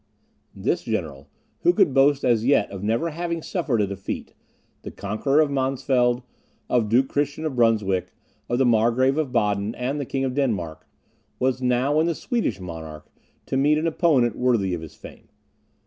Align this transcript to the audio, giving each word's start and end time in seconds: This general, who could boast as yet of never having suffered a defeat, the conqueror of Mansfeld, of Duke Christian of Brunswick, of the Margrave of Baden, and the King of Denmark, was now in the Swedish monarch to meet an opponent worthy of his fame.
This 0.55 0.81
general, 0.81 1.29
who 1.59 1.73
could 1.73 1.93
boast 1.93 2.25
as 2.25 2.43
yet 2.43 2.71
of 2.71 2.81
never 2.81 3.11
having 3.11 3.43
suffered 3.43 3.81
a 3.81 3.85
defeat, 3.85 4.33
the 4.81 4.89
conqueror 4.89 5.39
of 5.41 5.51
Mansfeld, 5.51 6.23
of 6.67 6.89
Duke 6.89 7.07
Christian 7.07 7.45
of 7.45 7.55
Brunswick, 7.55 8.11
of 8.49 8.57
the 8.57 8.65
Margrave 8.65 9.19
of 9.19 9.31
Baden, 9.31 9.75
and 9.75 9.99
the 9.99 10.05
King 10.05 10.23
of 10.25 10.33
Denmark, 10.33 10.87
was 11.37 11.61
now 11.61 11.99
in 11.99 12.07
the 12.07 12.15
Swedish 12.15 12.59
monarch 12.59 13.07
to 13.45 13.55
meet 13.57 13.77
an 13.77 13.85
opponent 13.85 14.35
worthy 14.35 14.73
of 14.73 14.81
his 14.81 14.95
fame. 14.95 15.29